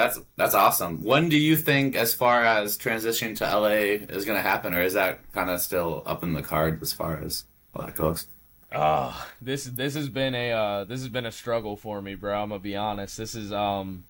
That's 0.00 0.18
that's 0.36 0.54
awesome. 0.54 1.04
When 1.04 1.28
do 1.28 1.36
you 1.36 1.56
think, 1.56 1.94
as 1.94 2.14
far 2.14 2.42
as 2.42 2.78
transitioning 2.78 3.36
to 3.36 3.44
LA, 3.44 4.06
is 4.08 4.24
going 4.24 4.38
to 4.38 4.42
happen, 4.42 4.72
or 4.72 4.80
is 4.80 4.94
that 4.94 5.30
kind 5.32 5.50
of 5.50 5.60
still 5.60 6.02
up 6.06 6.22
in 6.22 6.32
the 6.32 6.42
card 6.42 6.80
as 6.80 6.92
far 6.92 7.18
as 7.18 7.44
that 7.78 7.96
goes? 7.96 8.26
Oh, 8.72 9.26
this 9.42 9.64
this 9.64 9.94
has 9.94 10.08
been 10.08 10.34
a 10.34 10.52
uh, 10.52 10.84
this 10.84 11.00
has 11.00 11.10
been 11.10 11.26
a 11.26 11.32
struggle 11.32 11.76
for 11.76 12.00
me, 12.00 12.14
bro. 12.14 12.40
I'm 12.40 12.48
gonna 12.48 12.60
be 12.60 12.76
honest. 12.76 13.18
This 13.18 13.34
is 13.34 13.52
um, 13.52 14.04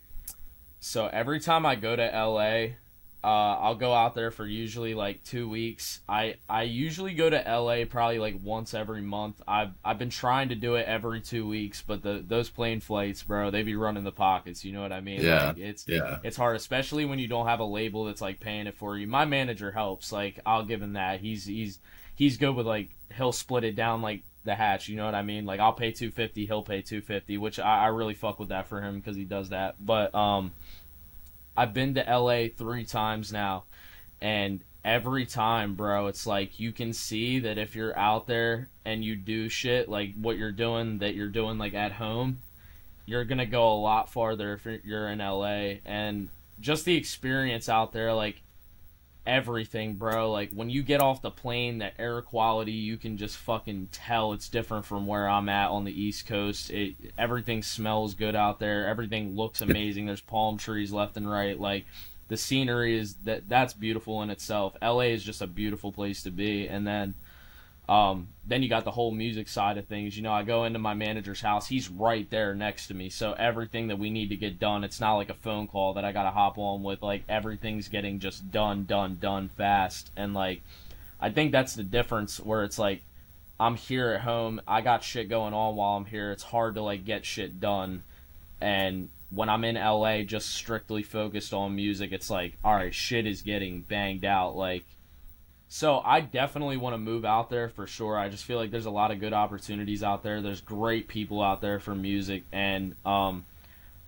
so 0.79 1.09
every 1.09 1.41
time 1.41 1.67
I 1.67 1.75
go 1.75 1.97
to 1.97 2.05
LA, 2.05 2.77
uh, 3.23 3.27
I'll 3.27 3.75
go 3.75 3.93
out 3.93 4.15
there 4.15 4.31
for 4.31 4.47
usually 4.47 4.95
like 4.95 5.23
two 5.25 5.49
weeks. 5.49 6.01
I 6.09 6.37
I 6.49 6.63
usually 6.63 7.13
go 7.13 7.29
to 7.29 7.37
LA 7.37 7.85
probably 7.85 8.19
like 8.19 8.37
once 8.43 8.73
every 8.73 9.03
month. 9.03 9.43
I've 9.47 9.73
I've 9.85 9.99
been 9.99 10.09
trying 10.11 10.49
to 10.49 10.55
do 10.55 10.77
it 10.77 10.87
every 10.87 11.21
two 11.21 11.47
weeks, 11.47 11.83
but 11.87 12.03
the 12.03 12.25
those 12.27 12.49
plane 12.49 12.81
flights, 12.81 13.23
bro, 13.23 13.51
they 13.51 13.63
be 13.63 13.77
running 13.77 14.05
the 14.05 14.13
pockets. 14.13 14.65
You 14.65 14.73
know 14.73 14.81
what 14.81 14.93
I 14.93 15.01
mean? 15.01 15.21
Yeah. 15.21 15.49
Like, 15.49 15.59
it's 15.59 15.87
Yeah. 15.87 16.19
it's 16.25 16.37
hard, 16.37 16.57
especially 16.57 17.05
when 17.05 17.19
you 17.19 17.29
don't 17.29 17.47
have 17.47 17.61
a 17.61 17.65
label 17.65 18.07
that's 18.07 18.23
like 18.23 18.41
paying 18.41 18.67
it 18.67 18.75
for 18.77 18.97
you. 18.97 19.07
My 19.07 19.27
manager 19.27 19.71
helps. 19.71 20.13
Like 20.13 20.41
I'll 20.47 20.65
give 20.65 20.81
him 20.81 20.95
that. 20.95 21.21
He's 21.21 21.45
he's 21.45 21.79
he's 22.17 22.39
good 22.39 22.55
with 22.57 22.67
like 22.67 22.89
he'll 23.15 23.33
split 23.33 23.65
it 23.65 23.77
down 23.77 24.01
like 24.01 24.23
the 24.45 24.55
hatch. 24.55 24.89
You 24.89 24.97
know 24.97 25.05
what 25.05 25.15
I 25.15 25.23
mean? 25.23 25.45
Like 25.45 25.61
I'll 25.61 25.75
pay 25.75 25.93
two 25.93 26.11
fifty, 26.11 26.47
he'll 26.47 26.63
pay 26.63 26.81
two 26.81 27.03
fifty, 27.03 27.37
which 27.37 27.59
I, 27.59 27.85
I 27.85 27.87
really 27.89 28.15
fuck 28.15 28.39
with 28.41 28.49
that 28.49 28.67
for 28.69 28.81
him 28.81 28.97
because 28.97 29.15
he 29.17 29.25
does 29.25 29.51
that. 29.51 29.75
But 29.79 30.15
um, 30.15 30.53
I've 31.57 31.75
been 31.75 31.95
to 31.95 32.09
LA 32.09 32.49
three 32.49 32.85
times 32.85 33.33
now, 33.33 33.65
and 34.21 34.61
every 34.85 35.27
time, 35.27 35.75
bro, 35.75 36.07
it's 36.07 36.27
like 36.27 36.59
you 36.59 36.73
can 36.73 36.93
see 36.93 37.41
that 37.41 37.59
if 37.59 37.75
you're 37.75 37.97
out 37.99 38.27
there 38.27 38.69
and 38.85 39.05
you 39.05 39.17
do 39.17 39.49
shit 39.49 39.89
like 39.89 40.15
what 40.15 40.39
you're 40.39 40.53
doing, 40.53 40.99
that 40.99 41.15
you're 41.15 41.29
doing 41.29 41.59
like 41.59 41.75
at 41.75 41.93
home, 41.93 42.39
you're 43.07 43.25
gonna 43.25 43.47
go 43.47 43.73
a 43.73 43.81
lot 43.81 44.11
farther 44.11 44.55
if 44.55 44.85
you're- 44.85 45.13
in 45.13 45.21
LA, 45.21 45.81
and 45.85 46.29
just 46.61 46.85
the 46.85 46.97
experience 46.97 47.69
out 47.69 47.93
there, 47.93 48.13
like 48.13 48.41
everything, 49.27 49.95
bro. 49.95 50.31
Like 50.31 50.53
when 50.53 50.71
you 50.71 50.83
get 50.83 51.01
off 51.01 51.23
the 51.23 51.31
plane, 51.31 51.79
the 51.79 51.99
air 52.01 52.23
quality, 52.23 52.73
you 52.73 52.97
can 52.97 53.17
just 53.17 53.37
fucking 53.37 53.89
tell 53.93 54.33
it's 54.33 54.49
different 54.49 54.85
from 54.85 55.07
where 55.07 55.29
I'm 55.29 55.49
at 55.49 55.71
on 55.71 55.85
the 55.85 56.03
East 56.03 56.27
Coast. 56.27 56.71
It 56.71 56.95
everything 57.19 57.63
smells 57.63 58.15
good 58.15 58.35
out 58.35 58.59
there. 58.59 58.87
Everything 58.87 59.37
looks 59.37 59.61
amazing. 59.61 60.07
There's 60.07 60.21
palm 60.21 60.59
trees 60.59 60.93
left 60.93 61.17
and 61.17 61.31
right. 61.31 61.59
Like 61.59 61.87
the 62.29 62.37
scenery 62.37 62.99
is 62.99 63.15
that 63.25 63.49
that's 63.49 63.75
beautiful 63.75 64.23
in 64.23 64.31
itself. 64.31 64.77
LA 64.81 65.01
is 65.01 65.25
just 65.25 65.43
a 65.43 65.47
beautiful 65.47 65.93
place 65.93 66.23
to 66.23 66.31
be. 66.31 66.69
And 66.69 66.87
then 66.87 67.15
um, 67.91 68.29
then 68.47 68.63
you 68.63 68.69
got 68.69 68.85
the 68.85 68.93
whole 68.93 69.11
music 69.11 69.49
side 69.49 69.77
of 69.77 69.87
things. 69.87 70.17
You 70.17 70.23
know, 70.23 70.33
I 70.33 70.45
go 70.45 70.65
into 70.65 70.79
my 70.79 70.95
manager's 70.95 71.41
house. 71.41 71.67
He's 71.67 71.89
right 71.89 72.31
there 72.31 72.55
next 72.55 72.87
to 72.87 72.95
me. 72.95 73.09
So 73.09 73.33
everything 73.33 73.89
that 73.89 73.99
we 73.99 74.11
need 74.11 74.29
to 74.29 74.37
get 74.37 74.61
done, 74.61 74.85
it's 74.85 75.01
not 75.01 75.17
like 75.17 75.29
a 75.29 75.35
phone 75.35 75.67
call 75.67 75.95
that 75.95 76.05
I 76.05 76.13
got 76.13 76.23
to 76.23 76.31
hop 76.31 76.57
on 76.57 76.85
with. 76.85 77.03
Like 77.03 77.25
everything's 77.29 77.89
getting 77.89 78.21
just 78.21 78.53
done, 78.53 78.85
done, 78.85 79.19
done 79.21 79.49
fast. 79.49 80.13
And 80.17 80.35
like, 80.35 80.63
I 81.21 81.31
think 81.31 81.51
that's 81.51 81.75
the 81.75 81.83
difference 81.83 82.39
where 82.39 82.63
it's 82.63 82.79
like, 82.79 83.03
I'm 83.59 83.75
here 83.75 84.13
at 84.13 84.21
home. 84.21 84.61
I 84.69 84.83
got 84.83 85.03
shit 85.03 85.29
going 85.29 85.53
on 85.53 85.75
while 85.75 85.97
I'm 85.97 86.05
here. 86.05 86.31
It's 86.31 86.45
hard 86.45 86.77
to 86.77 86.83
like 86.83 87.05
get 87.05 87.27
shit 87.27 87.61
done. 87.61 88.05
And 88.61 89.09
when 89.31 89.49
I'm 89.49 89.65
in 89.65 89.75
LA, 89.75 90.23
just 90.23 90.51
strictly 90.51 91.03
focused 91.03 91.53
on 91.53 91.75
music, 91.75 92.13
it's 92.13 92.31
like, 92.31 92.57
all 92.65 92.75
right, 92.75 92.95
shit 92.95 93.27
is 93.27 93.43
getting 93.43 93.81
banged 93.81 94.25
out. 94.25 94.57
Like, 94.57 94.85
so 95.73 96.03
I 96.05 96.21
definitely 96.21 96.77
want 96.79 96.95
to 96.95 96.99
move 96.99 97.25
out 97.25 97.49
there 97.49 97.69
for 97.69 97.87
sure. 97.87 98.19
I 98.19 98.29
just 98.29 98.45
feel 98.45 98.59
like 98.59 98.73
there's 98.73 98.87
a 98.87 98.91
lot 98.91 99.13
of 99.13 99.21
good 99.21 99.33
opportunities 99.33 100.03
out 100.03 100.25
there. 100.25 100.43
There's 100.43 100.61
great 100.61 101.07
people 101.07 101.41
out 101.41 101.61
there 101.61 101.79
for 101.79 101.95
music 101.95 102.43
and 102.51 102.97
um 103.07 103.45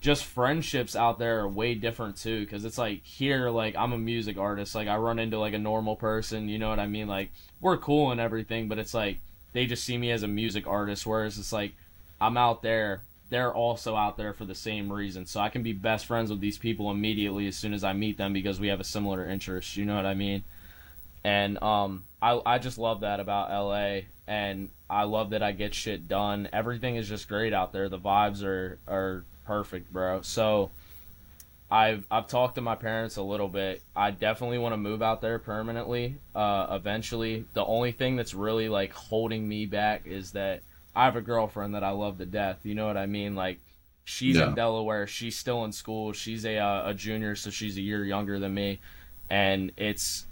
just 0.00 0.24
friendships 0.24 0.96
out 0.96 1.20
there 1.20 1.38
are 1.38 1.48
way 1.48 1.76
different 1.76 2.16
too 2.16 2.44
cuz 2.46 2.64
it's 2.64 2.78
like 2.78 3.04
here 3.04 3.48
like 3.48 3.76
I'm 3.76 3.92
a 3.92 3.98
music 3.98 4.38
artist. 4.38 4.74
Like 4.74 4.88
I 4.88 4.96
run 4.96 5.20
into 5.20 5.38
like 5.38 5.54
a 5.54 5.58
normal 5.58 5.94
person, 5.94 6.48
you 6.48 6.58
know 6.58 6.68
what 6.68 6.80
I 6.80 6.88
mean? 6.88 7.06
Like 7.06 7.30
we're 7.60 7.78
cool 7.78 8.10
and 8.10 8.20
everything, 8.20 8.66
but 8.66 8.80
it's 8.80 8.92
like 8.92 9.20
they 9.52 9.64
just 9.64 9.84
see 9.84 9.96
me 9.96 10.10
as 10.10 10.24
a 10.24 10.28
music 10.28 10.66
artist 10.66 11.06
whereas 11.06 11.38
it's 11.38 11.52
like 11.52 11.74
I'm 12.20 12.36
out 12.36 12.62
there 12.62 13.02
they're 13.30 13.54
also 13.54 13.94
out 13.94 14.16
there 14.16 14.32
for 14.32 14.44
the 14.44 14.56
same 14.56 14.92
reason. 14.92 15.26
So 15.26 15.38
I 15.38 15.48
can 15.48 15.62
be 15.62 15.72
best 15.72 16.06
friends 16.06 16.28
with 16.28 16.40
these 16.40 16.58
people 16.58 16.90
immediately 16.90 17.46
as 17.46 17.54
soon 17.56 17.72
as 17.72 17.84
I 17.84 17.92
meet 17.92 18.18
them 18.18 18.32
because 18.32 18.58
we 18.58 18.66
have 18.66 18.80
a 18.80 18.84
similar 18.84 19.24
interest, 19.24 19.76
you 19.76 19.84
know 19.84 19.94
what 19.94 20.06
I 20.06 20.14
mean? 20.14 20.42
And 21.24 21.62
um 21.62 22.04
I 22.20 22.40
I 22.44 22.58
just 22.58 22.78
love 22.78 23.00
that 23.00 23.20
about 23.20 23.50
LA 23.50 24.00
and 24.26 24.70
I 24.88 25.04
love 25.04 25.30
that 25.30 25.42
I 25.42 25.52
get 25.52 25.74
shit 25.74 26.08
done. 26.08 26.48
Everything 26.52 26.96
is 26.96 27.08
just 27.08 27.28
great 27.28 27.52
out 27.52 27.72
there. 27.72 27.88
The 27.88 27.98
vibes 27.98 28.42
are 28.44 28.78
are 28.88 29.24
perfect, 29.46 29.92
bro. 29.92 30.22
So 30.22 30.70
I've 31.70 32.04
I've 32.10 32.26
talked 32.28 32.56
to 32.56 32.60
my 32.60 32.74
parents 32.74 33.16
a 33.16 33.22
little 33.22 33.48
bit. 33.48 33.82
I 33.96 34.10
definitely 34.10 34.58
want 34.58 34.74
to 34.74 34.76
move 34.76 35.02
out 35.02 35.20
there 35.22 35.38
permanently 35.38 36.16
uh 36.34 36.66
eventually. 36.70 37.44
The 37.54 37.64
only 37.64 37.92
thing 37.92 38.16
that's 38.16 38.34
really 38.34 38.68
like 38.68 38.92
holding 38.92 39.48
me 39.48 39.66
back 39.66 40.06
is 40.06 40.32
that 40.32 40.62
I 40.94 41.06
have 41.06 41.16
a 41.16 41.22
girlfriend 41.22 41.74
that 41.74 41.82
I 41.84 41.90
love 41.90 42.18
to 42.18 42.26
death. 42.26 42.58
You 42.64 42.74
know 42.74 42.86
what 42.86 42.98
I 42.98 43.06
mean? 43.06 43.34
Like 43.34 43.58
she's 44.04 44.36
Yeah. 44.36 44.48
in 44.48 44.54
Delaware. 44.54 45.06
She's 45.06 45.36
still 45.38 45.64
in 45.64 45.72
school. 45.72 46.12
She's 46.12 46.44
a 46.44 46.58
uh, 46.58 46.90
a 46.90 46.94
junior, 46.94 47.34
so 47.36 47.48
she's 47.50 47.78
a 47.78 47.82
year 47.82 48.04
younger 48.04 48.38
than 48.38 48.52
me. 48.52 48.78
And 49.30 49.72
it's 49.78 50.26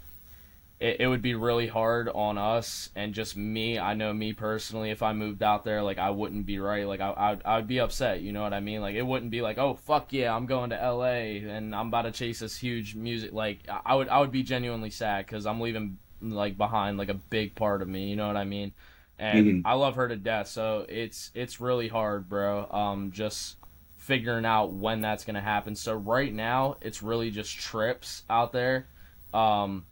it, 0.80 1.00
it 1.00 1.06
would 1.06 1.22
be 1.22 1.34
really 1.34 1.68
hard 1.68 2.08
on 2.08 2.38
us 2.38 2.90
and 2.96 3.14
just 3.14 3.36
me. 3.36 3.78
I 3.78 3.94
know 3.94 4.12
me 4.14 4.32
personally, 4.32 4.90
if 4.90 5.02
I 5.02 5.12
moved 5.12 5.42
out 5.42 5.64
there, 5.64 5.82
like 5.82 5.98
I 5.98 6.10
wouldn't 6.10 6.46
be 6.46 6.58
right. 6.58 6.86
Like 6.86 7.00
I, 7.00 7.10
I, 7.10 7.30
would, 7.30 7.42
I 7.44 7.56
would 7.56 7.68
be 7.68 7.80
upset. 7.80 8.22
You 8.22 8.32
know 8.32 8.42
what 8.42 8.54
I 8.54 8.60
mean? 8.60 8.80
Like 8.80 8.96
it 8.96 9.02
wouldn't 9.06 9.30
be 9.30 9.42
like, 9.42 9.58
oh 9.58 9.74
fuck 9.74 10.12
yeah, 10.12 10.34
I'm 10.34 10.46
going 10.46 10.70
to 10.70 10.82
L.A. 10.82 11.38
and 11.38 11.74
I'm 11.74 11.88
about 11.88 12.02
to 12.02 12.12
chase 12.12 12.40
this 12.40 12.56
huge 12.56 12.94
music. 12.94 13.32
Like 13.32 13.60
I 13.84 13.94
would, 13.94 14.08
I 14.08 14.20
would 14.20 14.32
be 14.32 14.42
genuinely 14.42 14.90
sad 14.90 15.26
because 15.26 15.46
I'm 15.46 15.60
leaving 15.60 15.98
like 16.22 16.56
behind 16.58 16.98
like 16.98 17.08
a 17.10 17.14
big 17.14 17.54
part 17.54 17.82
of 17.82 17.88
me. 17.88 18.08
You 18.08 18.16
know 18.16 18.26
what 18.26 18.36
I 18.36 18.44
mean? 18.44 18.72
And 19.18 19.56
Mhm. 19.56 19.64
I 19.64 19.74
love 19.74 19.96
her 19.96 20.08
to 20.08 20.16
death. 20.16 20.48
So 20.48 20.86
it's 20.88 21.30
it's 21.34 21.60
really 21.60 21.88
hard, 21.88 22.28
bro. 22.28 22.66
Um, 22.70 23.10
just 23.12 23.56
figuring 23.98 24.46
out 24.46 24.72
when 24.72 25.02
that's 25.02 25.24
gonna 25.24 25.40
happen. 25.42 25.76
So 25.76 25.94
right 25.94 26.32
now, 26.32 26.76
it's 26.80 27.02
really 27.02 27.30
just 27.30 27.58
trips 27.58 28.22
out 28.30 28.52
there. 28.52 28.88
Um, 29.34 29.84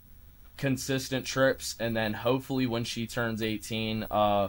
consistent 0.59 1.25
trips 1.25 1.77
and 1.81 1.97
then 1.97 2.13
hopefully 2.13 2.67
when 2.67 2.85
she 2.85 3.07
turns 3.07 3.43
18 3.43 4.05
uh 4.11 4.49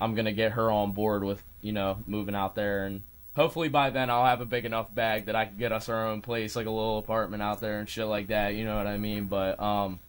i'm 0.00 0.14
gonna 0.14 0.32
get 0.32 0.52
her 0.52 0.70
on 0.70 0.92
board 0.92 1.24
with 1.24 1.42
you 1.62 1.72
know 1.72 1.98
moving 2.06 2.34
out 2.34 2.54
there. 2.54 2.84
And 2.86 3.02
hopefully 3.34 3.68
by 3.68 3.90
then 3.90 4.10
i'll 4.10 4.26
have 4.26 4.40
a 4.40 4.46
big 4.46 4.64
enough 4.64 4.94
bag 4.94 5.26
that 5.26 5.36
i 5.36 5.46
can 5.46 5.56
get 5.56 5.72
us 5.72 5.88
our 5.88 6.08
own 6.08 6.20
place 6.20 6.56
like 6.56 6.66
a 6.66 6.70
little 6.70 6.98
apartment 6.98 7.42
out 7.42 7.60
there 7.60 7.78
and 7.78 7.88
shit 7.88 8.06
like 8.06 8.26
that 8.26 8.54
you 8.54 8.64
know 8.64 8.76
what 8.76 8.86
i 8.86 8.98
mean? 8.98 9.26
But 9.26 9.60
um 9.60 10.00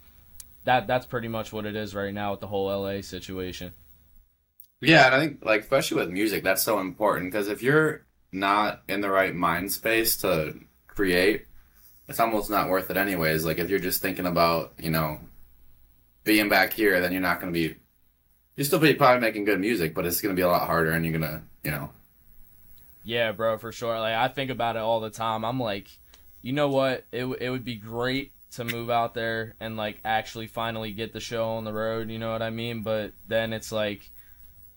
that 0.66 0.88
that's 0.88 1.06
pretty 1.06 1.28
much 1.28 1.54
what 1.54 1.66
it 1.66 1.76
is 1.76 1.96
right 1.96 2.14
now 2.14 2.32
with 2.32 2.40
the 2.40 2.48
whole 2.48 2.68
la 2.68 3.02
situation. 3.02 3.74
Yeah, 4.80 5.06
and 5.06 5.16
I 5.16 5.20
think 5.20 5.46
like 5.46 5.62
especially 5.62 5.98
with 5.98 6.10
music, 6.10 6.44
that's 6.44 6.64
so 6.64 6.80
important 6.80 7.32
because 7.32 7.48
if 7.48 7.62
you're 7.62 8.02
not 8.32 8.82
in 8.88 9.02
the 9.02 9.10
right 9.10 9.34
mind 9.34 9.72
space 9.72 10.18
to 10.18 10.56
create, 10.88 11.46
it's 12.12 12.20
almost 12.20 12.50
not 12.50 12.68
worth 12.68 12.92
it 12.92 12.98
anyways. 12.98 13.46
Like 13.46 13.58
if 13.58 13.70
you're 13.70 13.80
just 13.80 14.02
thinking 14.02 14.26
about, 14.26 14.74
you 14.78 14.90
know, 14.90 15.20
being 16.26 16.50
back 16.50 16.74
here, 16.74 17.00
then 17.00 17.14
you're 17.14 17.22
not 17.22 17.40
gonna 17.40 17.54
be 17.54 17.78
you're 18.58 18.66
still 18.66 18.80
be 18.80 18.94
probably 18.94 19.22
making 19.22 19.46
good 19.46 19.62
music, 19.62 19.94
but 19.94 20.06
it's 20.06 20.20
gonna 20.20 20.36
be 20.36 20.42
a 20.42 20.50
lot 20.50 20.68
harder 20.68 20.92
and 20.92 21.06
you're 21.06 21.18
gonna, 21.18 21.42
you 21.64 21.72
know. 21.72 21.90
Yeah, 23.06 23.32
bro, 23.32 23.58
for 23.58 23.72
sure. 23.72 23.98
Like 23.98 24.16
I 24.16 24.28
think 24.28 24.52
about 24.52 24.76
it 24.76 24.80
all 24.80 25.00
the 25.00 25.10
time. 25.10 25.46
I'm 25.46 25.60
like, 25.60 25.88
you 26.42 26.52
know 26.52 26.68
what? 26.68 27.06
It 27.14 27.26
it 27.40 27.50
would 27.50 27.64
be 27.64 27.76
great 27.76 28.34
to 28.52 28.66
move 28.66 28.90
out 28.90 29.14
there 29.14 29.56
and 29.62 29.78
like 29.78 30.02
actually 30.04 30.48
finally 30.48 30.92
get 30.92 31.14
the 31.14 31.22
show 31.22 31.52
on 31.52 31.64
the 31.64 31.72
road. 31.74 32.10
You 32.10 32.20
know 32.20 32.34
what 32.34 32.42
I 32.42 32.50
mean? 32.50 32.82
But 32.82 33.14
then 33.30 33.54
it's 33.54 33.72
like, 33.72 34.10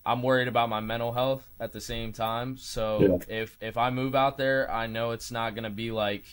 I'm 0.06 0.22
worried 0.22 0.46
about 0.46 0.68
my 0.68 0.78
mental 0.78 1.10
health 1.10 1.44
at 1.58 1.72
the 1.72 1.80
same 1.80 2.12
time. 2.12 2.58
So 2.58 3.20
if 3.28 3.58
if 3.60 3.76
I 3.76 3.90
move 3.90 4.14
out 4.14 4.38
there, 4.38 4.70
I 4.70 4.86
know 4.86 5.10
it's 5.10 5.32
not 5.32 5.56
gonna 5.56 5.68
be 5.70 5.90
like, 5.90 6.24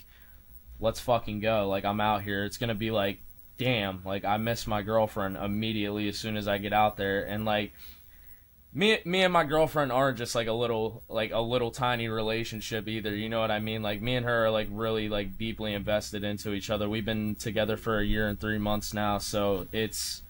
let's 0.81 0.99
fucking 0.99 1.39
go. 1.39 1.69
Like 1.69 1.85
I'm 1.85 2.01
out 2.01 2.23
here. 2.23 2.43
It's 2.43 2.57
gonna 2.57 2.75
be 2.75 2.91
like, 2.91 3.19
damn. 3.57 4.01
Like 4.03 4.25
I 4.25 4.37
miss 4.37 4.67
my 4.67 4.81
girlfriend 4.81 5.37
immediately 5.37 6.09
as 6.09 6.17
soon 6.17 6.35
as 6.35 6.47
I 6.47 6.57
get 6.57 6.73
out 6.73 6.97
there, 6.97 7.23
and 7.23 7.45
like 7.45 7.71
me 8.73 8.99
me 9.03 9.21
and 9.23 9.33
my 9.33 9.43
girlfriend 9.43 9.91
aren't 9.91 10.17
just 10.17 10.33
like 10.33 10.47
a 10.47 10.53
little 10.53 11.03
like 11.09 11.31
a 11.31 11.39
little 11.39 11.71
tiny 11.71 12.07
relationship 12.07 12.87
either 12.87 13.13
you 13.13 13.27
know 13.27 13.41
what 13.41 13.51
i 13.51 13.59
mean 13.59 13.81
like 13.81 14.01
me 14.01 14.15
and 14.15 14.25
her 14.25 14.45
are 14.45 14.49
like 14.49 14.67
really 14.71 15.09
like 15.09 15.37
deeply 15.37 15.73
invested 15.73 16.23
into 16.23 16.53
each 16.53 16.69
other 16.69 16.87
we've 16.87 17.05
been 17.05 17.35
together 17.35 17.75
for 17.75 17.99
a 17.99 18.05
year 18.05 18.29
and 18.29 18.39
three 18.39 18.57
months 18.57 18.93
now 18.93 19.17
so 19.17 19.67
it's 19.73 20.21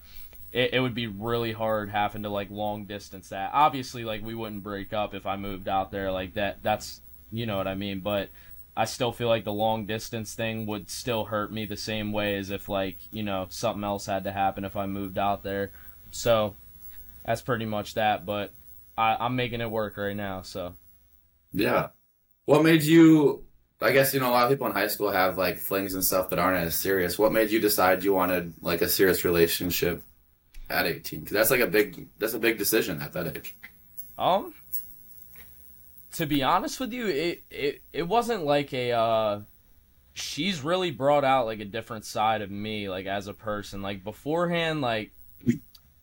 it, 0.51 0.73
it 0.73 0.79
would 0.79 0.95
be 0.95 1.07
really 1.07 1.51
hard 1.51 1.89
having 1.89 2.23
to 2.23 2.29
like 2.29 2.49
long 2.49 2.85
distance 2.85 3.29
that 3.29 3.51
obviously 3.53 4.03
like 4.03 4.25
we 4.25 4.33
wouldn't 4.33 4.63
break 4.63 4.91
up 4.91 5.13
if 5.13 5.27
i 5.27 5.35
moved 5.35 5.67
out 5.67 5.91
there 5.91 6.11
like 6.11 6.33
that 6.33 6.57
that's 6.63 6.99
you 7.31 7.45
know 7.45 7.57
what 7.57 7.67
i 7.67 7.75
mean 7.75 7.99
but 7.99 8.29
i 8.75 8.85
still 8.85 9.11
feel 9.11 9.27
like 9.27 9.43
the 9.43 9.53
long 9.53 9.85
distance 9.85 10.33
thing 10.33 10.65
would 10.65 10.89
still 10.89 11.25
hurt 11.25 11.51
me 11.51 11.65
the 11.65 11.77
same 11.77 12.11
way 12.11 12.37
as 12.37 12.49
if 12.49 12.69
like 12.69 12.97
you 13.11 13.23
know 13.23 13.45
something 13.49 13.83
else 13.83 14.05
had 14.05 14.23
to 14.23 14.31
happen 14.31 14.65
if 14.65 14.75
i 14.75 14.85
moved 14.85 15.17
out 15.17 15.43
there 15.43 15.71
so 16.11 16.55
that's 17.25 17.41
pretty 17.41 17.65
much 17.65 17.95
that. 17.95 18.25
But 18.25 18.51
I, 18.97 19.17
I'm 19.19 19.35
making 19.35 19.61
it 19.61 19.71
work 19.71 19.97
right 19.97 20.15
now. 20.15 20.41
So 20.41 20.73
Yeah. 21.53 21.89
What 22.45 22.63
made 22.63 22.83
you 22.83 23.43
I 23.81 23.91
guess 23.91 24.13
you 24.13 24.19
know 24.19 24.29
a 24.29 24.31
lot 24.31 24.43
of 24.43 24.51
people 24.51 24.67
in 24.67 24.73
high 24.73 24.87
school 24.87 25.11
have 25.11 25.37
like 25.37 25.57
flings 25.57 25.95
and 25.95 26.03
stuff 26.03 26.29
that 26.29 26.39
aren't 26.39 26.63
as 26.63 26.75
serious. 26.75 27.17
What 27.17 27.33
made 27.33 27.51
you 27.51 27.59
decide 27.59 28.03
you 28.03 28.13
wanted 28.13 28.53
like 28.61 28.81
a 28.81 28.89
serious 28.89 29.25
relationship 29.25 30.03
at 30.69 30.85
18? 30.85 31.21
Because 31.21 31.33
that's 31.33 31.51
like 31.51 31.61
a 31.61 31.67
big 31.67 32.07
that's 32.19 32.33
a 32.33 32.39
big 32.39 32.57
decision 32.57 33.01
at 33.01 33.13
that 33.13 33.35
age. 33.35 33.55
Um, 34.17 34.53
to 36.13 36.25
be 36.25 36.43
honest 36.43 36.79
with 36.79 36.93
you, 36.93 37.07
it 37.07 37.43
it 37.49 37.81
it 37.93 38.03
wasn't 38.07 38.45
like 38.45 38.73
a 38.73 38.91
uh 38.91 39.41
she's 40.13 40.61
really 40.63 40.91
brought 40.91 41.25
out 41.25 41.45
like 41.47 41.59
a 41.61 41.65
different 41.65 42.05
side 42.05 42.41
of 42.41 42.51
me 42.51 42.89
like 42.89 43.05
as 43.05 43.27
a 43.27 43.33
person. 43.33 43.81
Like 43.81 44.03
beforehand 44.03 44.81
like 44.81 45.13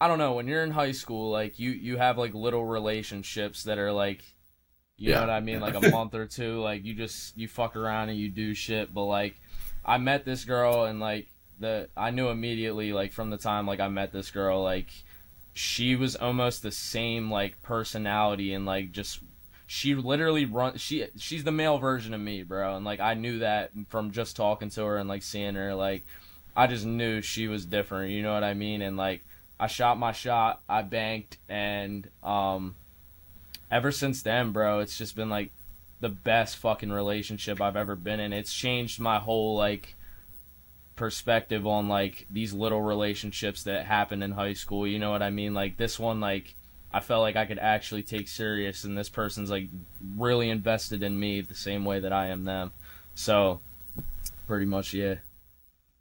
I 0.00 0.08
don't 0.08 0.19
know, 0.19 0.34
when 0.34 0.49
you're 0.49 0.64
in 0.64 0.72
high 0.72 0.93
school 0.93 1.31
like 1.31 1.58
you 1.58 1.70
you 1.72 1.96
have 1.99 2.19
like 2.19 2.34
little 2.34 2.64
relationships 2.66 3.64
that 3.64 3.78
are 3.78 3.93
like 3.93 4.22
you 4.99 5.10
Yeah. 5.10 5.14
know 5.14 5.20
what 5.20 5.31
I 5.31 5.40
mean, 5.40 5.60
like 5.60 5.75
a 5.75 5.81
month 5.82 6.14
or 6.14 6.26
two 6.26 6.61
like 6.61 6.84
you 6.84 6.94
just 6.94 7.37
you 7.37 7.49
fuck 7.49 7.76
around 7.76 8.08
and 8.11 8.19
you 8.19 8.28
do 8.28 8.54
shit, 8.54 8.93
but 8.94 9.04
like 9.04 9.40
I 9.84 9.99
met 9.99 10.25
this 10.25 10.44
girl 10.44 10.84
and 10.84 11.00
like 11.00 11.28
the 11.61 11.88
I 11.96 12.11
knew 12.11 12.28
immediately 12.28 12.93
like 12.93 13.12
from 13.12 13.31
the 13.31 13.38
time 13.38 13.66
like 13.66 13.81
I 13.81 13.88
met 13.88 14.12
this 14.12 14.31
girl 14.31 14.62
like 14.62 14.88
she 15.54 15.96
was 15.96 16.16
almost 16.16 16.62
the 16.62 16.72
same 16.72 17.31
like 17.31 17.61
personality 17.62 18.54
and 18.54 18.64
like 18.66 18.93
just 18.93 19.20
she 19.70 19.94
literally 19.94 20.47
run 20.47 20.79
she 20.79 21.06
she's 21.19 21.44
the 21.44 21.53
male 21.53 21.76
version 21.76 22.15
of 22.15 22.20
me 22.20 22.43
bro. 22.43 22.75
And 22.75 22.87
like 22.87 23.00
i 23.00 23.12
knew 23.12 23.41
that 23.41 23.70
from 23.91 24.12
just 24.12 24.35
talking 24.35 24.70
to 24.70 24.82
her 24.82 24.97
and 24.97 25.11
like 25.11 25.23
seeing 25.23 25.56
her 25.56 25.75
like 25.75 26.05
i 26.56 26.67
just 26.67 26.87
knew 26.87 27.20
she 27.20 27.49
was 27.49 27.67
different 27.67 28.11
you 28.11 28.23
know 28.23 28.32
what 28.32 28.43
i 28.43 28.55
mean? 28.55 28.81
And 28.81 28.97
like 28.97 29.23
i 29.61 29.67
shot 29.67 29.99
my 29.99 30.12
shot 30.12 30.62
i 30.70 30.81
banked 30.81 31.37
and 31.50 32.09
um 32.23 32.76
ever 33.70 33.93
since 33.93 34.23
then 34.23 34.53
bro 34.53 34.79
it's 34.79 34.97
just 34.97 35.15
been 35.15 35.29
like 35.29 35.50
the 36.00 36.09
best 36.09 36.56
fucking 36.56 36.91
relationship 36.91 37.61
i've 37.61 37.76
ever 37.76 37.94
been 37.94 38.21
in. 38.21 38.32
It's 38.32 38.55
changed 38.55 38.99
my 38.99 39.19
whole 39.19 39.55
like 39.55 39.94
perspective 40.97 41.67
on 41.67 41.88
like 41.88 42.26
these 42.31 42.55
little 42.55 42.81
relationships 42.81 43.64
that 43.64 43.85
happen 43.85 44.23
in 44.23 44.32
high 44.32 44.55
school 44.55 44.87
you 44.87 44.99
know 44.99 45.11
what 45.11 45.23
i 45.23 45.29
mean? 45.29 45.53
Like 45.53 45.76
this 45.76 45.99
one 45.99 46.21
like 46.21 46.55
I 46.93 47.00
felt 47.00 47.20
like 47.20 47.37
I 47.37 47.44
could 47.44 47.58
actually 47.58 48.02
take 48.02 48.29
serious, 48.29 48.85
and 48.85 48.96
this 48.96 49.08
person's 49.08 49.50
like 49.50 49.69
really 50.17 50.49
invested 50.49 51.02
in 51.02 51.19
me 51.19 51.40
the 51.40 51.55
same 51.55 51.85
way 51.85 52.00
that 52.00 52.12
I 52.12 52.29
am 52.29 52.44
them. 52.44 52.73
So, 53.14 53.61
pretty 54.46 54.67
much, 54.67 54.94
yeah. 54.94 55.17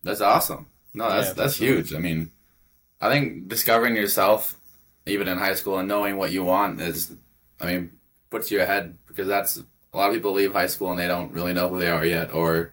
That's 0.03 0.21
awesome. 0.21 0.67
No, 0.93 1.09
that's 1.09 1.29
Yeah, 1.29 1.33
that's 1.33 1.57
huge. 1.57 1.93
I 1.93 1.99
mean, 1.99 2.31
I 3.01 3.09
think 3.09 3.47
discovering 3.47 3.95
yourself, 3.95 4.57
even 5.05 5.27
in 5.27 5.37
high 5.37 5.55
school, 5.55 5.77
and 5.77 5.87
knowing 5.87 6.17
what 6.17 6.31
you 6.31 6.43
want 6.43 6.79
is, 6.79 7.11
I 7.59 7.65
mean, 7.65 7.91
puts 8.29 8.51
you 8.51 8.61
ahead 8.61 8.97
because 9.07 9.27
that's 9.27 9.61
a 9.93 9.97
lot 9.97 10.09
of 10.09 10.15
people 10.15 10.33
leave 10.33 10.53
high 10.53 10.67
school 10.67 10.91
and 10.91 10.99
they 10.99 11.07
don't 11.07 11.33
really 11.33 11.53
know 11.53 11.69
who 11.69 11.79
they 11.79 11.89
are 11.89 12.05
yet 12.05 12.33
or 12.33 12.71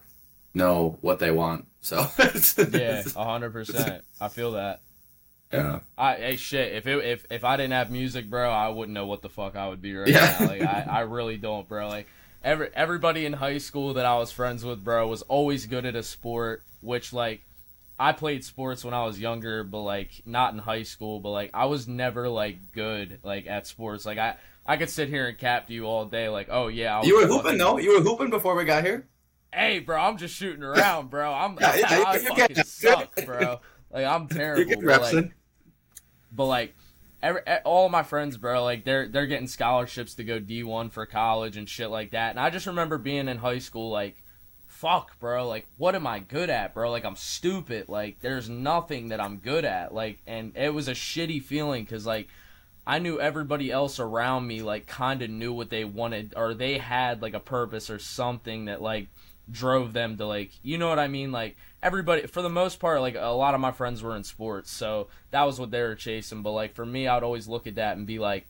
know 0.53 0.99
what 1.01 1.19
they 1.19 1.31
want. 1.31 1.67
So 1.81 2.07
Yeah, 2.73 3.03
a 3.17 3.25
hundred 3.25 3.53
percent. 3.53 4.05
I 4.21 4.29
feel 4.29 4.53
that. 4.53 4.81
Yeah, 5.57 5.81
I 5.99 6.15
hey 6.15 6.37
shit. 6.37 6.73
If 6.75 6.87
it 6.87 7.05
if 7.05 7.27
if 7.31 7.45
I 7.45 7.57
didn't 7.57 7.73
have 7.73 7.91
music, 7.91 8.29
bro, 8.31 8.51
I 8.51 8.69
wouldn't 8.69 8.95
know 8.95 9.07
what 9.07 9.23
the 9.23 9.29
fuck 9.29 9.57
I 9.57 9.69
would 9.69 9.81
be 9.83 9.95
right 9.97 10.09
Yeah. 10.09 10.37
now. 10.41 10.47
Like 10.47 10.63
I 10.63 10.87
I 10.89 11.01
really 11.01 11.37
don't, 11.37 11.69
bro. 11.69 11.89
Like 11.89 12.07
every 12.43 12.69
everybody 12.75 13.27
in 13.27 13.33
high 13.35 13.59
school 13.59 13.95
that 13.95 14.07
I 14.07 14.17
was 14.19 14.31
friends 14.33 14.65
with, 14.65 14.83
bro, 14.85 15.07
was 15.09 15.23
always 15.23 15.67
good 15.67 15.85
at 15.85 15.95
a 15.97 16.03
sport. 16.03 16.63
Which 16.81 17.13
like 17.13 17.43
I 17.99 18.13
played 18.13 18.45
sports 18.45 18.85
when 18.85 18.93
I 18.95 19.05
was 19.07 19.19
younger, 19.19 19.65
but 19.65 19.81
like 19.83 20.11
not 20.27 20.53
in 20.53 20.59
high 20.59 20.83
school. 20.83 21.21
But 21.21 21.31
like 21.31 21.51
I 21.55 21.67
was 21.67 21.87
never 21.89 22.29
like 22.29 22.73
good 22.73 23.19
like 23.23 23.47
at 23.47 23.67
sports. 23.67 24.05
Like 24.05 24.19
I 24.19 24.37
I 24.67 24.77
could 24.77 24.91
sit 24.91 25.09
here 25.09 25.27
and 25.29 25.37
cap 25.39 25.67
to 25.69 25.73
you 25.73 25.87
all 25.87 26.05
day. 26.07 26.29
Like 26.29 26.49
oh 26.51 26.69
yeah, 26.69 26.97
I 26.97 26.99
was 27.01 27.09
you 27.09 27.21
were 27.21 27.27
hooping, 27.27 27.57
no? 27.59 27.79
You 27.79 27.97
were 27.97 28.03
hooping 28.03 28.31
before 28.31 28.55
we 28.57 28.65
got 28.65 28.85
here. 28.85 29.07
Hey, 29.53 29.79
bro, 29.79 30.01
I'm 30.01 30.17
just 30.17 30.35
shooting 30.35 30.65
around, 30.65 31.11
bro. 31.11 31.33
I'm 31.33 31.57
Yeah, 31.61 31.77
yeah, 31.77 32.05
I 32.07 32.19
good. 32.19 32.27
fucking 32.29 32.65
suck, 32.65 33.25
bro. 33.25 33.61
Like 33.93 34.05
I'm 34.05 34.23
You 34.31 34.37
terrible. 34.37 34.65
get 34.65 34.83
reps 34.83 35.13
like. 35.13 35.33
But 36.35 36.47
like 36.47 36.75
every, 37.23 37.41
all 37.65 37.89
my 37.89 38.03
friends 38.03 38.37
bro 38.37 38.63
like 38.65 38.85
they're 38.85 39.09
they're 39.09 39.27
getting 39.27 39.47
scholarships 39.47 40.15
to 40.15 40.25
go 40.25 40.39
d1 40.39 40.91
for 40.91 41.07
college 41.07 41.57
and 41.57 41.69
shit 41.69 41.91
like 41.91 42.11
that. 42.11 42.31
And 42.31 42.41
i 42.41 42.51
just 42.51 42.67
remember 42.67 42.99
being 42.99 43.29
in 43.29 43.39
high 43.39 43.59
school 43.59 43.91
like 43.91 44.17
fuck 44.67 45.19
bro 45.21 45.49
like 45.49 45.67
what 45.79 45.95
am 45.95 46.07
i 46.07 46.19
good 46.19 46.51
at 46.51 46.75
bro? 46.75 46.91
Like 46.91 47.05
i'm 47.05 47.17
stupid. 47.17 47.89
Like 47.89 48.21
there's 48.21 48.49
nothing 48.49 49.09
that 49.09 49.21
i'm 49.21 49.39
good 49.39 49.65
at. 49.65 49.95
Like 49.95 50.21
and 50.27 50.57
it 50.57 50.75
was 50.75 50.89
a 50.89 50.93
shitty 50.93 51.43
feeling 51.43 51.85
because 51.85 52.07
like 52.07 52.29
i 52.87 52.99
knew 52.99 53.19
everybody 53.19 53.71
else 53.71 53.99
around 53.99 54.47
me 54.47 54.61
like 54.63 54.87
kind 54.87 55.23
of 55.23 55.31
knew 55.31 55.53
what 55.53 55.71
they 55.71 55.85
wanted 55.85 56.35
or 56.37 56.53
they 56.53 56.77
had 56.79 57.23
like 57.23 57.35
a 57.35 57.41
purpose 57.41 57.89
or 57.89 57.99
something 57.99 58.67
that 58.67 58.83
like 58.83 59.09
drove 59.51 59.93
them 59.93 60.17
to 60.17 60.27
like 60.27 60.51
you 60.63 60.79
know 60.79 60.89
what 60.89 60.99
i 60.99 61.09
mean? 61.09 61.33
Like 61.33 61.57
everybody 61.83 62.27
for 62.27 62.43
the 62.43 62.49
most 62.49 62.81
part 62.81 63.01
like 63.01 63.15
a 63.15 63.27
lot 63.27 63.55
of 63.55 63.61
my 63.61 63.73
friends 63.73 64.03
were 64.03 64.17
in 64.17 64.25
sports 64.25 64.71
so 64.71 65.09
that 65.31 65.43
was 65.45 65.61
what 65.61 65.71
they 65.71 65.83
were 65.83 65.95
chasing. 65.95 66.43
But 66.43 66.53
like 66.53 66.75
for 66.75 66.87
me 66.87 67.09
i'd 67.09 67.23
always 67.23 67.49
look 67.49 67.67
at 67.67 67.77
that 67.77 67.97
and 67.97 68.07
be 68.07 68.19
like 68.19 68.47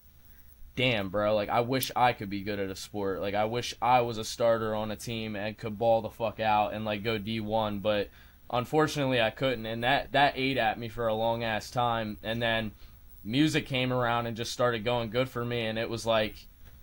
damn 0.76 1.08
bro 1.08 1.36
like 1.36 1.48
i 1.48 1.60
wish 1.60 1.92
i 1.94 2.12
could 2.12 2.30
be 2.30 2.42
good 2.42 2.58
at 2.58 2.70
a 2.70 2.76
sport. 2.76 3.20
Like 3.20 3.34
i 3.34 3.44
wish 3.44 3.74
i 3.82 4.00
was 4.00 4.18
a 4.18 4.24
starter 4.24 4.74
on 4.74 4.90
a 4.90 4.96
team 4.96 5.36
and 5.36 5.58
could 5.58 5.78
ball 5.78 6.02
the 6.02 6.10
fuck 6.10 6.40
out 6.40 6.72
and 6.72 6.84
like 6.84 7.02
go 7.02 7.18
d1 7.18 7.82
but 7.82 8.08
unfortunately 8.50 9.20
i 9.20 9.30
couldn't. 9.30 9.66
And 9.66 9.84
that 9.84 10.12
that 10.12 10.34
ate 10.36 10.58
at 10.58 10.78
me 10.78 10.88
for 10.88 11.08
a 11.08 11.14
long 11.14 11.42
ass 11.44 11.70
time. 11.70 12.18
And 12.22 12.40
then 12.40 12.72
music 13.24 13.66
came 13.66 13.92
around 13.92 14.26
and 14.26 14.36
just 14.36 14.52
started 14.52 14.84
going 14.84 15.10
good 15.10 15.28
for 15.28 15.44
me. 15.44 15.66
And 15.66 15.78
it 15.78 15.88
was 15.88 16.06
like 16.06 16.34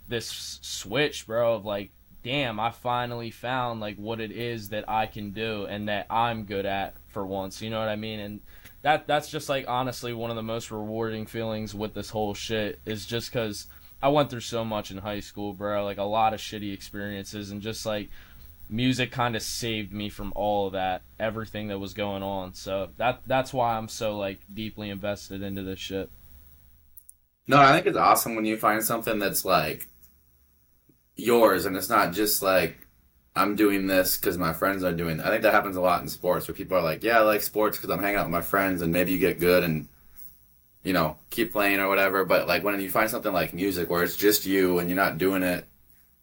this 0.08 0.60
switch 0.62 1.26
bro 1.28 1.56
of 1.56 1.66
like 1.66 1.92
damn 2.24 2.60
i 2.60 2.70
finally 2.70 3.32
found 3.32 3.80
like 3.80 3.96
what 3.98 4.20
it 4.20 4.32
is 4.32 4.70
that 4.70 4.88
i 4.90 5.06
can 5.06 5.32
do 5.32 5.66
and 5.66 5.88
that 5.88 6.06
i'm 6.10 6.44
good 6.44 6.66
at 6.66 6.94
for 7.10 7.26
once 7.26 7.62
you 7.62 7.70
know 7.70 7.80
what 7.80 7.90
i 7.90 7.96
mean? 7.96 8.20
And 8.20 8.42
that 8.84 9.08
that's 9.08 9.30
just 9.30 9.50
like 9.50 9.66
honestly 9.68 10.14
one 10.14 10.30
of 10.30 10.36
the 10.36 10.44
most 10.44 10.72
rewarding 10.72 11.26
feelings 11.26 11.76
with 11.76 11.94
this 11.94 12.10
whole 12.10 12.34
shit 12.34 12.80
is 12.86 13.06
just 13.06 13.32
because 13.32 13.68
i 14.02 14.08
went 14.08 14.30
through 14.30 14.40
so 14.40 14.66
much 14.66 14.92
in 14.92 14.98
high 14.98 15.20
school 15.20 15.54
bro 15.54 15.84
like 15.86 15.98
a 15.98 16.04
lot 16.04 16.34
of 16.34 16.40
shitty 16.40 16.74
experiences 16.74 17.52
and 17.52 17.62
just 17.62 17.86
like 17.86 18.10
music 18.72 19.12
kind 19.12 19.36
of 19.36 19.42
saved 19.42 19.92
me 19.92 20.10
from 20.10 20.32
all 20.34 20.68
of 20.68 20.74
that 20.74 21.02
everything 21.20 21.68
that 21.68 21.78
was 21.78 21.94
going 21.94 22.24
on. 22.24 22.54
So 22.54 22.90
that 22.98 23.22
that's 23.28 23.54
why 23.54 23.78
i'm 23.78 23.90
so 23.90 24.18
like 24.18 24.40
deeply 24.52 24.90
invested 24.90 25.44
into 25.44 25.62
this 25.62 25.80
shit. 25.80 26.10
No, 27.48 27.60
I 27.60 27.74
think 27.74 27.88
it's 27.88 27.98
awesome 27.98 28.36
when 28.36 28.46
you 28.46 28.56
find 28.56 28.84
something 28.84 29.20
that's 29.20 29.44
like 29.44 29.88
yours 31.22 31.66
and 31.66 31.76
it's 31.76 31.90
not 31.90 32.14
just 32.14 32.42
like 32.42 32.78
I'm 33.36 33.56
doing 33.56 33.88
this 33.88 34.18
because 34.18 34.38
my 34.38 34.54
friends 34.54 34.84
are 34.84 34.92
doing. 34.92 35.22
I 35.22 35.30
think 35.30 35.44
that 35.44 35.54
happens 35.54 35.78
a 35.78 35.82
lot 35.82 36.02
in 36.02 36.10
sports 36.10 36.48
where 36.48 36.56
people 36.56 36.78
are 36.78 36.82
like, 36.84 37.04
"Yeah, 37.04 37.20
I 37.20 37.22
like 37.22 37.42
sports 37.42 37.78
because 37.78 37.90
I'm 37.90 38.02
hanging 38.02 38.18
out 38.18 38.26
with 38.26 38.32
my 38.32 38.42
friends," 38.42 38.82
and 38.82 38.92
maybe 38.92 39.12
you 39.14 39.20
get 39.20 39.40
good 39.40 39.64
and 39.64 39.88
you 40.84 40.94
know 40.94 41.18
keep 41.30 41.52
playing 41.54 41.80
or 41.80 41.88
whatever. 41.88 42.26
But 42.26 42.48
like 42.48 42.64
when 42.64 42.80
you 42.82 42.90
find 42.90 43.10
something 43.10 43.32
like 43.34 43.54
music 43.54 43.90
where 43.90 44.04
it's 44.04 44.18
just 44.18 44.46
you 44.46 44.80
and 44.80 44.90
you're 44.90 44.98
not 44.98 45.18
doing 45.18 45.44
it 45.44 45.66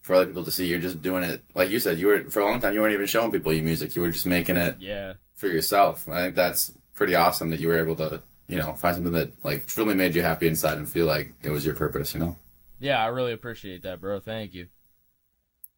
for 0.02 0.14
other 0.16 0.26
people 0.26 0.44
to 0.44 0.50
see, 0.50 0.66
you're 0.66 0.80
just 0.80 1.00
doing 1.02 1.24
it 1.24 1.42
like 1.54 1.70
you 1.70 1.80
said. 1.80 1.98
You 1.98 2.08
were 2.08 2.24
for 2.24 2.40
a 2.40 2.44
long 2.44 2.60
time. 2.60 2.74
You 2.74 2.80
weren't 2.80 2.94
even 2.94 3.06
showing 3.06 3.32
people 3.32 3.52
your 3.52 3.64
music. 3.64 3.96
You 3.96 4.02
were 4.02 4.10
just 4.10 4.26
making 4.26 4.56
it 4.58 4.76
yeah 4.78 5.14
for 5.34 5.48
yourself. 5.48 6.06
I 6.08 6.24
think 6.24 6.34
that's 6.34 6.72
pretty 6.94 7.14
awesome 7.14 7.50
that 7.50 7.60
you 7.60 7.68
were 7.68 7.78
able 7.78 7.96
to, 7.96 8.20
you 8.48 8.58
know, 8.58 8.74
find 8.74 8.96
something 8.96 9.12
that 9.12 9.32
like 9.44 9.66
truly 9.66 9.94
made 9.94 10.14
you 10.14 10.22
happy 10.22 10.48
inside 10.48 10.76
and 10.78 10.88
feel 10.88 11.06
like 11.06 11.32
it 11.42 11.50
was 11.50 11.64
your 11.64 11.74
purpose, 11.74 12.12
you 12.14 12.20
know? 12.20 12.36
yeah 12.80 13.02
i 13.02 13.06
really 13.06 13.32
appreciate 13.32 13.82
that 13.82 14.00
bro 14.00 14.20
thank 14.20 14.54
you 14.54 14.68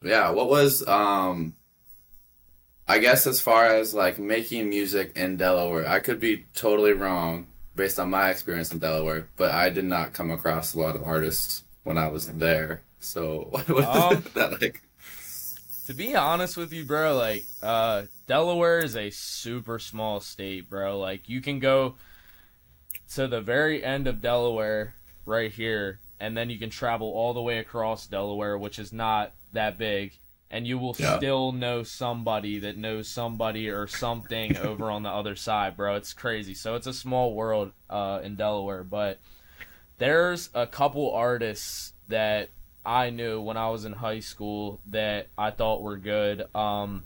Yeah, 0.02 0.30
what 0.30 0.48
was 0.48 0.86
um 0.86 1.54
I 2.86 2.98
guess 2.98 3.26
as 3.26 3.40
far 3.40 3.66
as 3.66 3.94
like 3.94 4.18
making 4.18 4.68
music 4.68 5.12
in 5.16 5.36
Delaware, 5.38 5.88
I 5.88 6.00
could 6.00 6.20
be 6.20 6.44
totally 6.54 6.92
wrong 6.92 7.46
based 7.76 7.98
on 7.98 8.10
my 8.10 8.30
experience 8.30 8.72
in 8.72 8.78
Delaware, 8.80 9.28
but 9.36 9.52
I 9.52 9.70
did 9.70 9.84
not 9.84 10.12
come 10.12 10.30
across 10.30 10.74
a 10.74 10.78
lot 10.80 10.96
of 10.96 11.04
artists 11.04 11.64
when 11.84 11.96
I 11.98 12.08
was 12.08 12.30
there. 12.32 12.82
So 12.98 13.46
what 13.50 13.68
was 13.68 13.86
Um, 13.86 14.24
that 14.34 14.60
like? 14.60 14.82
To 15.86 15.94
be 15.94 16.14
honest 16.14 16.56
with 16.56 16.72
you, 16.72 16.84
bro, 16.84 17.16
like 17.16 17.44
uh 17.62 18.04
Delaware 18.26 18.78
is 18.80 18.96
a 18.96 19.10
super 19.10 19.78
small 19.78 20.20
state, 20.20 20.68
bro. 20.70 20.98
Like 20.98 21.28
you 21.28 21.40
can 21.40 21.58
go 21.58 21.96
to 23.14 23.26
the 23.26 23.40
very 23.40 23.84
end 23.84 24.06
of 24.06 24.20
Delaware 24.20 24.94
right 25.26 25.52
here 25.52 26.00
and 26.20 26.36
then 26.36 26.50
you 26.50 26.58
can 26.58 26.70
travel 26.70 27.08
all 27.08 27.32
the 27.34 27.42
way 27.42 27.58
across 27.58 28.06
Delaware, 28.06 28.56
which 28.58 28.78
is 28.78 28.92
not 28.92 29.32
that 29.52 29.78
big, 29.78 30.12
and 30.50 30.66
you 30.66 30.78
will 30.78 30.94
Yeah. 30.98 31.16
still 31.16 31.50
know 31.52 31.82
somebody 31.82 32.58
that 32.60 32.76
knows 32.76 33.08
somebody 33.08 33.68
or 33.68 33.86
something 33.86 34.56
over 34.68 34.90
on 34.90 35.02
the 35.02 35.08
other 35.08 35.34
side, 35.34 35.76
bro. 35.76 35.96
It's 35.96 36.12
crazy. 36.12 36.54
So 36.54 36.74
it's 36.76 36.86
a 36.86 36.92
small 36.92 37.34
world 37.34 37.72
uh 37.88 38.20
in 38.22 38.36
Delaware, 38.36 38.84
but 38.84 39.18
there's 39.98 40.50
a 40.54 40.66
couple 40.66 41.10
artists 41.12 41.92
that 42.08 42.48
I 42.84 43.10
knew 43.10 43.40
when 43.40 43.56
I 43.56 43.68
was 43.68 43.84
in 43.84 43.92
high 43.92 44.20
school 44.20 44.80
that 44.90 45.28
I 45.36 45.50
thought 45.50 45.82
were 45.82 45.98
good. 45.98 46.44
Um, 46.54 47.04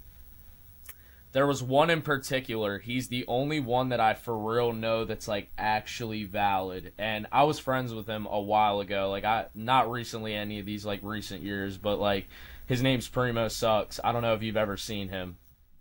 there 1.34 1.46
was 1.48 1.62
one 1.62 1.90
in 1.90 2.00
particular. 2.00 2.78
He's 2.78 3.08
the 3.08 3.24
only 3.26 3.58
one 3.58 3.88
that 3.88 3.98
I 3.98 4.14
for 4.14 4.38
real 4.38 4.72
know 4.72 5.04
that's 5.04 5.26
like 5.26 5.50
actually 5.58 6.24
valid. 6.24 6.92
And 6.96 7.26
I 7.32 7.42
was 7.42 7.58
friends 7.58 7.92
with 7.92 8.06
him 8.06 8.26
a 8.30 8.40
while 8.40 8.78
ago. 8.80 9.10
Like 9.10 9.24
I 9.24 9.46
not 9.52 9.90
recently 9.90 10.32
any 10.34 10.60
of 10.60 10.64
these 10.64 10.86
like 10.86 11.00
recent 11.02 11.42
years, 11.42 11.76
but 11.76 11.98
like 11.98 12.28
his 12.66 12.82
name's 12.82 13.08
Primo 13.08 13.48
Sucks. 13.48 13.98
I 14.02 14.12
don't 14.12 14.22
know 14.22 14.34
if 14.34 14.42
you've 14.44 14.56
ever 14.56 14.76
seen 14.76 15.08
him. 15.08 15.36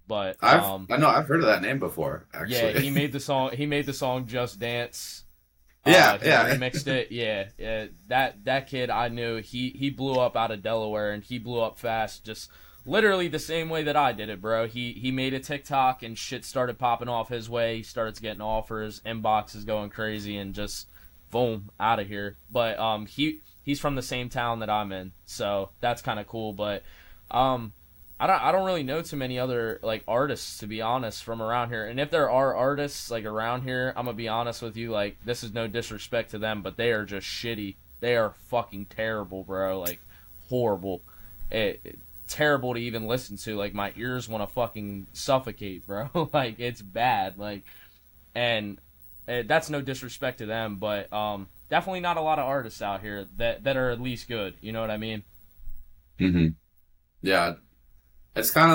But 0.07 0.37
I've 0.41 0.63
um 0.63 0.87
I 0.89 0.97
know 0.97 1.07
I've 1.07 1.27
heard 1.27 1.41
of 1.41 1.45
that 1.45 1.61
name 1.61 1.77
before. 1.79 2.25
Actually, 2.33 2.73
yeah, 2.73 2.79
he 2.79 2.89
made 2.89 3.11
the 3.13 3.19
song 3.19 3.51
he 3.53 3.65
made 3.67 3.85
the 3.85 3.93
song 3.93 4.25
Just 4.25 4.59
Dance. 4.59 5.23
Yeah, 5.85 6.13
Uh, 6.13 6.17
he 6.17 6.27
yeah. 6.29 6.55
remixed 6.55 6.87
it. 6.87 7.11
Yeah, 7.11 7.49
yeah. 7.59 7.85
That 8.07 8.43
that 8.45 8.67
kid 8.67 8.89
I 8.89 9.09
knew. 9.09 9.37
He 9.37 9.69
he 9.69 9.91
blew 9.91 10.15
up 10.15 10.35
out 10.35 10.49
of 10.51 10.63
Delaware 10.63 11.11
and 11.11 11.23
he 11.23 11.37
blew 11.37 11.61
up 11.61 11.77
fast. 11.77 12.25
Just 12.25 12.49
literally 12.85 13.27
the 13.27 13.39
same 13.39 13.69
way 13.69 13.83
that 13.83 13.95
I 13.95 14.11
did 14.11 14.29
it, 14.29 14.41
bro. 14.41 14.67
He 14.67 14.93
he 14.93 15.11
made 15.11 15.33
a 15.33 15.39
TikTok 15.39 16.03
and 16.03 16.17
shit 16.17 16.45
started 16.45 16.77
popping 16.77 17.09
off 17.09 17.29
his 17.29 17.49
way. 17.49 17.77
He 17.77 17.83
starts 17.83 18.19
getting 18.19 18.41
offers, 18.41 19.01
inbox 19.05 19.55
is 19.55 19.63
going 19.63 19.89
crazy, 19.89 20.37
and 20.37 20.53
just 20.53 20.87
boom 21.31 21.69
out 21.79 21.99
of 21.99 22.07
here. 22.07 22.35
But 22.51 22.79
um, 22.79 23.05
he 23.05 23.39
he's 23.63 23.79
from 23.79 23.95
the 23.95 24.01
same 24.01 24.29
town 24.29 24.59
that 24.59 24.69
I'm 24.69 24.91
in, 24.91 25.11
so 25.25 25.69
that's 25.81 26.01
kind 26.01 26.19
of 26.19 26.27
cool. 26.27 26.53
But 26.53 26.83
um, 27.31 27.71
I 28.19 28.27
don't 28.27 28.41
I 28.41 28.51
don't 28.51 28.65
really 28.65 28.83
know 28.83 29.01
too 29.01 29.17
many 29.17 29.39
other 29.39 29.79
like 29.81 30.03
artists 30.07 30.59
to 30.59 30.67
be 30.67 30.81
honest 30.81 31.23
from 31.23 31.41
around 31.41 31.69
here. 31.69 31.85
And 31.85 31.99
if 31.99 32.11
there 32.11 32.29
are 32.29 32.55
artists 32.55 33.09
like 33.09 33.25
around 33.25 33.63
here, 33.63 33.93
I'm 33.95 34.05
gonna 34.05 34.15
be 34.15 34.27
honest 34.29 34.61
with 34.61 34.77
you. 34.77 34.91
Like 34.91 35.17
this 35.25 35.43
is 35.43 35.53
no 35.53 35.67
disrespect 35.67 36.31
to 36.31 36.37
them, 36.39 36.61
but 36.61 36.77
they 36.77 36.91
are 36.91 37.05
just 37.05 37.27
shitty. 37.27 37.75
They 38.01 38.15
are 38.17 38.33
fucking 38.49 38.85
terrible, 38.85 39.43
bro. 39.43 39.79
Like 39.79 39.99
horrible. 40.49 41.01
It, 41.49 41.81
it- 41.83 41.99
terrible 42.33 42.73
to 42.73 42.79
even 42.79 43.05
listen 43.07 43.37
to. 43.37 43.55
Like 43.55 43.73
my 43.73 43.93
ears 43.95 44.27
want 44.27 44.47
to 44.47 44.53
fucking 44.53 45.07
suffocate, 45.13 45.85
bro. 45.85 46.09
like 46.33 46.59
it's 46.59 46.81
bad. 46.81 47.37
Like 47.37 47.63
and 48.35 48.79
uh, 49.27 49.43
that's 49.45 49.69
no 49.69 49.81
disrespect 49.81 50.39
to 50.39 50.45
them, 50.45 50.77
but 50.77 51.11
um 51.13 51.47
definitely 51.69 51.99
not 52.01 52.17
a 52.17 52.21
lot 52.21 52.39
of 52.39 52.45
artists 52.45 52.81
out 52.81 53.01
here 53.01 53.27
that 53.37 53.63
that 53.63 53.77
are 53.77 53.91
at 53.91 54.01
least 54.01 54.27
good. 54.27 54.55
You 54.61 54.71
know 54.71 54.81
what 54.81 54.91
I 54.91 54.97
mean? 54.97 55.23
hmm 56.19 56.47
Yeah, 57.21 57.55
it's 58.35 58.51
kind 58.51 58.65
of 58.65 58.71